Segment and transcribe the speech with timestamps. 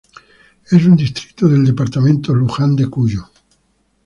[0.71, 3.29] Es un distrito del departamento Luján de Cuyo.